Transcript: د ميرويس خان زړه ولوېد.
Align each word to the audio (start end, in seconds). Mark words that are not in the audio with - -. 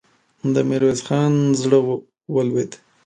د 0.53 0.55
ميرويس 0.69 1.01
خان 1.07 1.33
زړه 1.61 1.79
ولوېد. 2.35 2.71